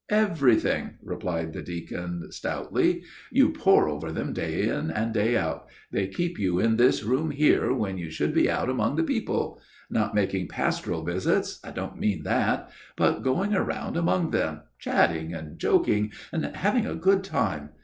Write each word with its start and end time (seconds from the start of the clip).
"Everything," 0.09 0.95
replied 1.03 1.53
the 1.53 1.61
deacon 1.61 2.31
stoutly. 2.31 3.03
"You 3.31 3.51
pore 3.51 3.87
over 3.87 4.11
them 4.11 4.33
day 4.33 4.67
in 4.67 4.89
and 4.89 5.13
day 5.13 5.37
out; 5.37 5.67
they 5.91 6.07
keep 6.07 6.39
you 6.39 6.57
in 6.57 6.77
this 6.77 7.03
room 7.03 7.29
here 7.29 7.71
when 7.71 7.99
you 7.99 8.09
should 8.09 8.33
be 8.33 8.49
out 8.49 8.67
among 8.67 8.95
the 8.95 9.03
people, 9.03 9.61
not 9.91 10.15
making 10.15 10.47
pastoral 10.47 11.03
visits, 11.05 11.59
I 11.63 11.69
don't 11.69 11.99
mean 11.99 12.23
that, 12.23 12.71
but 12.97 13.21
going 13.21 13.53
around 13.53 13.95
among 13.95 14.31
them, 14.31 14.61
chatting 14.79 15.35
and 15.35 15.59
joking 15.59 16.11
and 16.31 16.45
having 16.45 16.87
a 16.87 16.95
good 16.95 17.23
time. 17.23 17.69